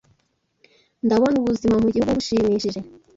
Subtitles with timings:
[1.05, 2.79] Ndabona ubuzima mu gihugu bushimishije.